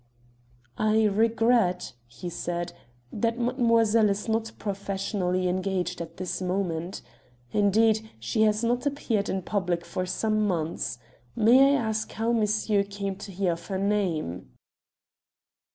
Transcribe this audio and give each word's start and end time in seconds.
"I 0.79 1.03
regret," 1.03 1.93
he 2.07 2.27
said, 2.27 2.73
"that 3.13 3.37
mademoiselle 3.37 4.09
is 4.09 4.27
not 4.27 4.51
professionally 4.57 5.47
engaged 5.47 6.01
at 6.01 6.17
this 6.17 6.41
moment. 6.41 7.03
Indeed, 7.51 8.09
she 8.19 8.41
has 8.41 8.63
not 8.63 8.87
appeared 8.87 9.29
in 9.29 9.43
public 9.43 9.85
for 9.85 10.07
some 10.07 10.47
months. 10.47 10.97
May 11.35 11.75
I 11.75 11.79
ask 11.79 12.11
how 12.13 12.31
monsieur 12.31 12.81
came 12.81 13.15
to 13.17 13.31
hear 13.31 13.51
of 13.51 13.67
her 13.67 13.77
name?" 13.77 14.49